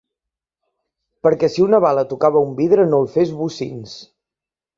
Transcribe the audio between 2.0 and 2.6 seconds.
tocava un